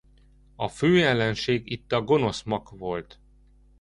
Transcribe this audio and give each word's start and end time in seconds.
A 0.55 0.67
főellenség 0.67 1.71
itt 1.71 1.91
a 1.91 2.01
gonosz 2.01 2.43
makk 2.43 2.69
volt. 2.69 3.19